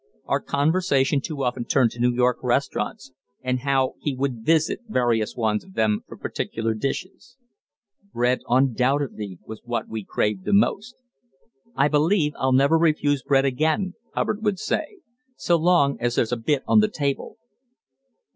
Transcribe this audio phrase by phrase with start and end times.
[0.25, 3.11] Our conversation too often turned to New York restaurants,
[3.43, 7.37] and how he would visit various ones of them for particular dishes.
[8.11, 10.95] Bread undoubtedly was what we craved the most.
[11.75, 15.01] "I believe I'll never refuse bread again," Hubbard would say,
[15.35, 17.37] "so long as there's a bit on the table."